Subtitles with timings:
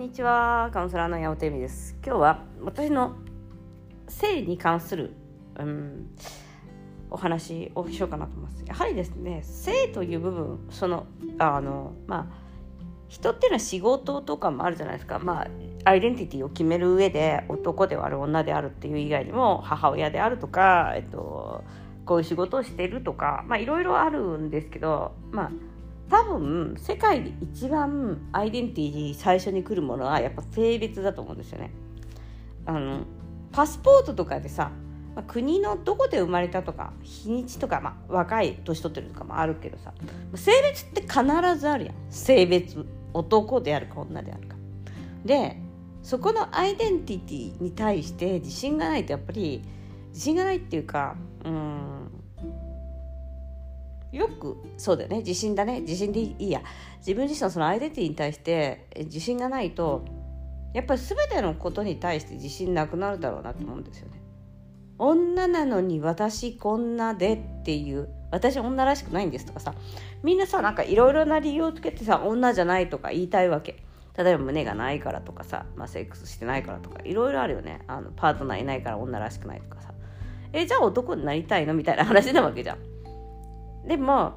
[0.00, 1.94] にちはカウンセラーの八尾恵美です。
[2.02, 3.16] 今日は私の
[4.08, 5.12] 性に関する、
[5.58, 6.16] うん、
[7.10, 8.64] お話をしようかなと思います。
[8.66, 11.06] やはりですね性という部分その
[11.38, 12.26] あのまあ
[13.08, 15.18] 人っていうのは仕事とかもあるじゃないですか。
[15.18, 15.48] まあ
[15.84, 21.62] アイデンティティを決める上で男である女であるっていう以外にも母親であるとか、えっと、
[22.06, 25.50] こういう仕事をしてるとかまあいろいろあるんですけどまあ
[26.10, 31.70] 多分世界で一番アイデンティティ最初に来るものはやっぱ性別だと思うんですよね。
[32.66, 33.04] あの
[33.52, 34.72] パスポートとかでさ、
[35.14, 39.92] ま、国のどこで生まれたとか日にちとか、まあ、若い年取ってるとかもあるけどさ
[40.34, 41.24] 性別って必
[41.58, 44.56] ずあるやん性別男であるか女であるか。
[45.24, 45.56] で
[46.02, 49.62] そこのアイデンティティに対して自信がないとやっぱり
[50.08, 51.99] 自信がないっていうかうん
[54.12, 55.18] よくそうだよね。
[55.18, 55.80] 自信だね。
[55.80, 56.62] 自信でいいや。
[56.98, 60.04] 自分自身のそのアイデンティティに対して自信がないと
[60.74, 64.20] やっぱり全てのことに対して自信なくなるだろうなと思うんですよね。
[64.98, 69.74] 女なのに私こんなでっていう私女らしくないんですとかさ。
[70.22, 73.82] みんなさなんかいろいろな理由をつけてさ女じゃないとか言いたいわけ。
[74.16, 77.82] 例えば胸がないからとかさ、まあ、セックスしてないからとかいろいろあるよね。
[77.86, 79.94] あのパートナーいないから女らしくないとかさ。
[80.52, 82.78] えじゃあ男になりたいのみたいな話なわけじゃん。
[83.86, 84.34] でも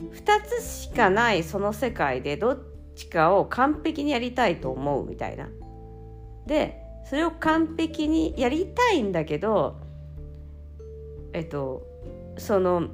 [0.00, 2.58] 2つしかないその世界でどっ
[2.94, 5.48] ちかを完璧にやりたいと思うみたいな。
[6.46, 9.80] でそれを完璧にやりたいんだけど
[11.32, 11.86] えっと
[12.38, 12.88] その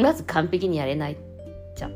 [0.00, 1.16] まず完璧にやれない
[1.74, 1.92] じゃん。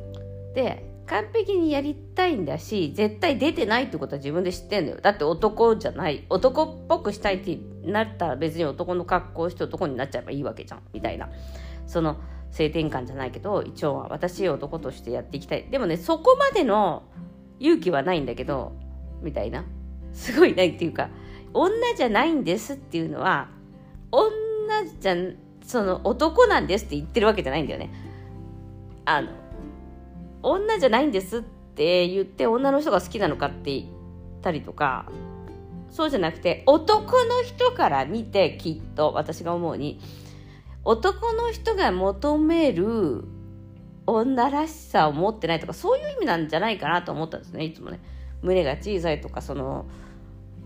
[0.55, 11.29] で完璧にやりたいんだし絶対出てないってことは自分で知ってんだよだって男じゃない男っぽくしたいってなったら別に男の格好して男になっちゃえばいいわけじゃんみたいな
[11.89, 12.17] その
[12.51, 15.65] 性転換じゃないけど一応は私男としてやっていきたい。
[15.71, 17.05] でもねそこまでの
[17.59, 18.73] 勇気はないんだけど
[19.23, 19.65] みたいな。
[20.13, 21.09] すごいないっていうか
[21.55, 23.49] 女じゃないんですっていうのは
[24.11, 24.31] 女
[25.01, 25.15] じゃ
[25.65, 27.91] その男なんですって言ってるわけじゃないんだよね。
[29.05, 29.29] あの
[30.43, 33.87] 女じゃないんですって言って女の人が好きなのかって言っ
[34.43, 35.07] たりとか
[35.91, 40.01] そうじゃなくて男の人から見てきっと私が思うに
[40.85, 43.25] 男の人が求める
[44.07, 48.01] 女らしさを持ってないとかそういう意味なんじゃないかなと思ったんですねいつもね。
[48.43, 49.85] 胸が小さいとかその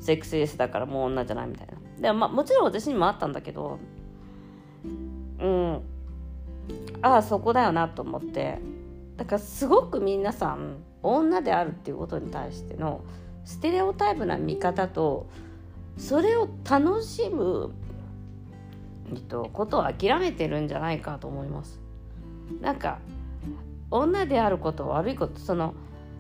[0.01, 1.75] セックスレスだからもう女じゃないみたいな。
[2.01, 3.79] でも、まあ、もちろん私にもあったんだけど
[5.41, 5.81] うん。
[7.03, 8.59] ああそこだよなと思って。
[9.17, 13.05] だからすごく皆さん女であるっていうことに対しての
[13.45, 15.29] ステレオタイプな見方と
[15.97, 17.73] それを楽しむ
[19.13, 21.81] えっと、ことを諦めてるんじゃないかと思います。
[22.61, 22.99] なんか
[23.91, 25.75] 女であること悪いことその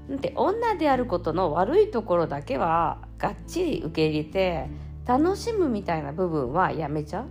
[0.09, 4.69] なんて女であることの悪いところだけはがっちり受け入れて
[5.07, 7.25] 楽しむみたいな部分はやめちゃう。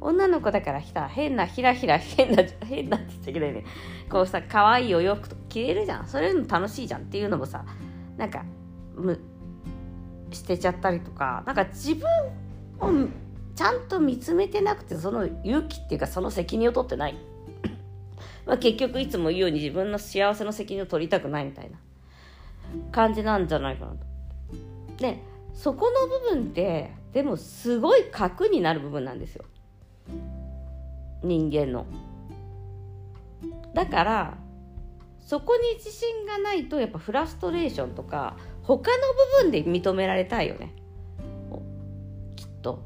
[0.00, 3.64] 女の子だからひた変なひらひら変な変なって言っちゃいけないね
[4.08, 6.06] こうさ可愛いお洋服と着れるじゃん。
[6.06, 7.64] それの楽しいじゃんっていうのもさ
[8.16, 8.44] なんか
[8.94, 9.20] む
[10.30, 12.08] 捨てちゃったりとかなんか自分
[12.80, 13.08] を
[13.58, 17.16] ちゃんと見つめてなくてその勇気っていうかその責任を取ってない
[18.46, 21.76] まあ結局いつも言うように自分の幸せの責任を取りたくないみたいな
[22.92, 23.98] 感じなんじゃないかなと。
[24.98, 25.18] で
[25.54, 29.44] そこの部分ってでもすごい核になる部分なんですよ
[31.24, 31.84] 人間の。
[33.74, 34.38] だから
[35.18, 39.02] そこに自信がないとやっぱフラストレーションとか他の
[39.40, 40.72] 部分で認められたいよね
[42.36, 42.84] きっと。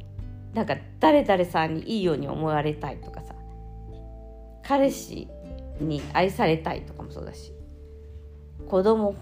[0.55, 3.35] なんか誰々さんにいいように思われたいとかさ
[4.63, 5.29] 彼氏
[5.81, 7.53] に愛されたいとかもそうだし
[8.69, 9.15] 子供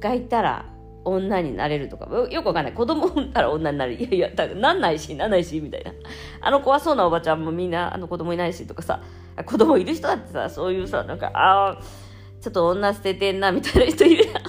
[0.00, 0.66] がいたら
[1.04, 2.72] 女になれるとかよくわかんない。
[2.74, 3.94] 子供産んだら女になる。
[3.94, 5.92] いやいやだなんないしなんないしみたいな。
[6.40, 9.02] あの怖そうなおばちゃんもみんなあの子供いないしとかさ
[9.44, 11.82] 子供いる人だってさそういうさなんかああ
[12.40, 14.42] ちょっと女捨ててんなみたいな人いるやん。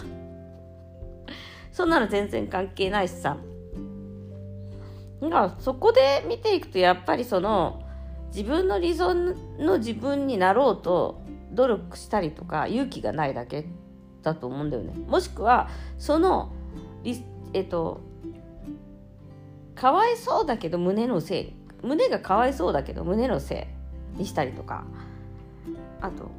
[1.72, 3.36] そんなの全然関係ないしさ。
[5.30, 7.84] がそこで見ていくとやっぱりその
[8.28, 9.14] 自分の理想
[9.60, 11.22] の自分になろうと
[11.52, 13.68] 努力したりとか勇気がないだけ
[14.24, 14.94] だと思うんだよね。
[15.08, 16.52] もしくはその
[17.54, 18.02] えっと
[19.76, 21.54] かわいそうだけど胸のせい
[21.84, 23.68] 胸がかわいそうだけど胸のせ
[24.16, 24.86] いにしたりとか
[26.02, 26.32] あと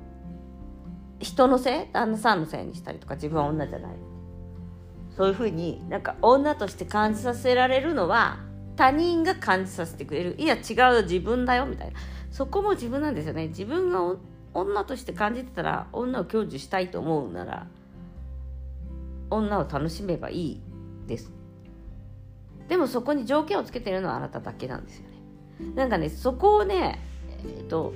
[1.21, 3.93] 人のせい旦那さんのせいにしたりとか自分は女じゃない
[5.17, 8.41] そういうふうになんか女として感じさせられるのは
[8.77, 10.37] 他人が感じさせてくれる。
[10.39, 11.95] いや違う自分だよみたいな。
[12.31, 13.49] そこも自分なんですよね。
[13.49, 14.17] 自分が
[14.53, 17.67] 女として感じてたら女を享受したいと思うなら
[19.31, 20.61] 女を楽しめばいい
[21.07, 21.33] です。
[22.69, 25.73] でもそこに条件をつけてるのはあなただけなんですよね。
[25.75, 27.01] なんかねそこをね
[27.47, 27.93] えっと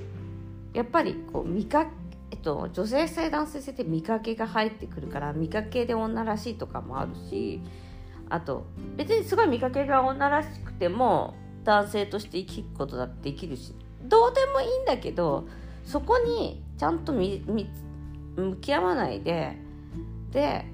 [0.73, 1.87] やっぱりこう見か
[2.31, 7.59] えっと、女性性男性性って見かけが入ってくるから見かけで女らしいとかもあるし
[8.29, 8.65] あと
[8.95, 13.73] 別にすごい見かけが女らしくても男性として生きることだってできるし
[14.03, 15.47] どうでもいいんだけど
[15.83, 19.57] そこにちゃんと向き合わないで
[20.31, 20.65] で、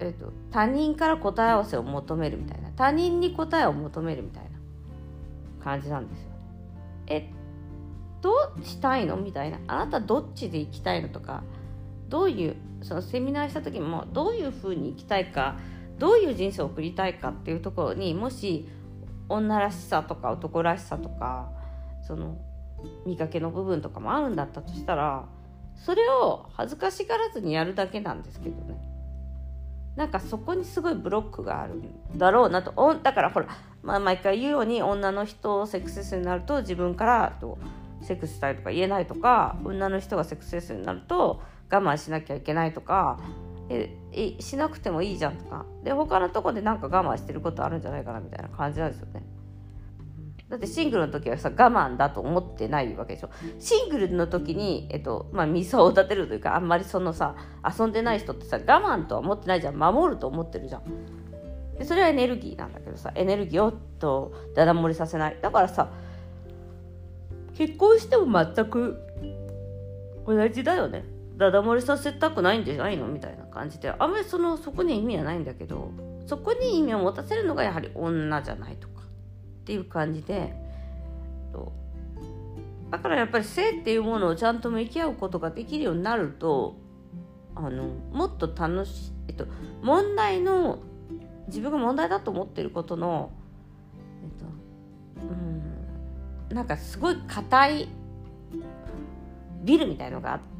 [0.00, 4.50] えーと、他人から答え合わせを求めるみたいな他人に答えを求めるみたいな
[5.62, 6.34] 感じなんですよね。
[7.06, 7.30] え
[8.22, 9.16] どうしたいの？
[9.16, 11.42] みたいなあなたどっちで行きたいのとか
[12.08, 15.56] どういうそのセミナーした時もどういうふうに生きたいか
[15.98, 18.68] どういう人生を送りたいかっていうところにもし
[19.28, 21.50] 女らしさとか男らしさとか
[22.06, 22.38] その
[23.06, 25.26] 見かけの部分とかもあるんだったとしたら
[25.74, 28.76] それを恥ずかしがらずにやるだけなんですけどね。
[29.96, 32.72] なんかそこにすごいブロックがあるんだろうなと。
[33.02, 33.46] だからほら、
[33.82, 37.58] まあ、毎回言うように女の人をセクスレスになると自分からと
[38.02, 43.20] セックスしたいとか言えないとか女の人がセックスレスになると我慢しなきゃいけないとか
[43.70, 45.66] えしなくてもいいじゃんとか。
[45.82, 49.22] で他のとこでなんか我慢してることあるんじゃないかなみたいな感じなんですよね。
[50.48, 53.30] だってシングルの時はさ我慢だと思ってないわけでしょ。
[53.58, 57.34] シングルの時に、えっとまあ、ミソを立てるというかあんまりそのさ
[57.78, 59.76] 遊んでない人ってさ我慢とは思ってないじゃん。
[59.76, 60.82] 守ると思ってるじゃん。
[61.78, 65.38] でそれはエネルギーなんだけどさエネルギーをとだだ漏れさせない。
[65.40, 65.90] だからさ
[67.54, 69.00] 結婚しても全く
[70.26, 71.04] 同じだよね。
[71.36, 75.90] ダダ漏れさせたくないんじゃないのみたいな感じであんまりそのそこに意味はないんだけど
[76.26, 79.06] そこに意味を持たせるのがやはり女じゃないとかっ
[79.64, 80.54] ていう感じで
[82.94, 86.76] だからやっぱり性っていうものをちゃんと向き合うことができるようになると
[87.56, 89.46] あのもっと楽しい、えっと、
[89.82, 90.78] 問題の
[91.48, 93.32] 自分が問題だと思ってることの、
[94.22, 97.88] えっと、うんなんかすごい硬い
[99.64, 100.53] ビルみたいのがあって。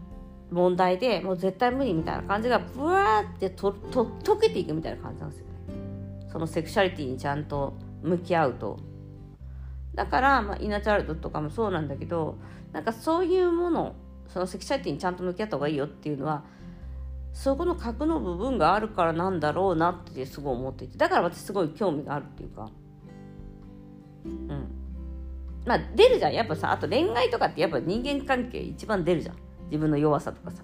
[0.50, 5.52] 問題でもう絶対無理みたいな感じがブワーってとと溶けていくみたいな感じなんですよね。
[6.30, 8.78] そのセクシャリティにちゃんと向き合うと。
[9.94, 12.36] だから、まあ、イナチャルドとかもそうなんだけど
[12.72, 13.94] なんかそういうもの
[14.26, 16.42] そのセクシャリティにちゃんと向き合った方がいいよっていうのは
[17.32, 22.70] そこの核の部分があるからなんだろうなってすごい思っていてだから私すごい興味があるっていうか。
[24.24, 24.68] うん。
[25.66, 26.32] まあ出るじゃん。
[26.32, 29.36] やっぱさあと恋愛とかってやっぱ人間関係一番出るじゃん。
[29.66, 30.62] 自分の弱さとかさ。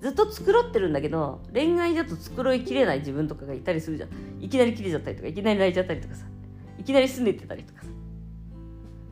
[0.00, 4.10] ずっと繕ってるんだけど恋愛だと繕いきれない自分とかがいたりするじゃん。
[4.40, 6.24] いきなり切れちゃったりとかいきなり泣いちゃったりとかさ。
[6.78, 7.88] いきなり拗ねてたりとかさ。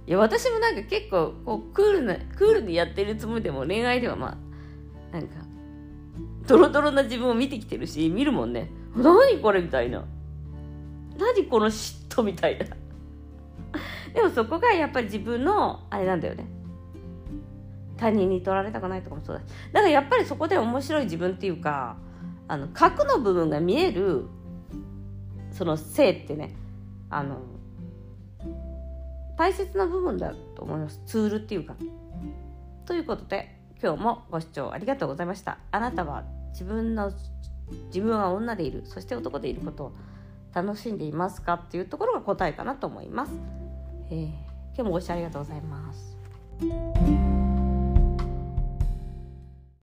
[0.06, 4.38] いや私もなんか結構こうクールなクールにやってるつもりでも恋愛ではま
[5.12, 5.34] あなんか
[6.46, 8.70] ドロドロな自分を見てきてるし見るもんね。
[8.94, 10.04] 何これみたいな。
[11.18, 12.66] 何この嫉妬みたいな。
[14.14, 16.46] でもそこがやっぱり自分のあれなんだよね。
[17.96, 21.96] 他人に取られたくないとかもそうだしだからやっぱりそこで面白い自分っていうか
[22.48, 24.26] あの核の部分が見える
[25.50, 26.54] その性ってね
[27.10, 27.38] あの
[29.36, 31.74] 大切な部分だと思いますツールっていうか。
[32.86, 35.58] ということで今日もご視聴ありがとうございました。
[35.70, 37.12] あなたは自分の
[37.88, 39.92] 自分は女でいるそして男でいることを
[40.54, 43.32] 楽しんでいますかっていうところが答えかなと思います。
[44.08, 44.28] えー、
[44.74, 46.16] 今日もご視聴ありがとうございます。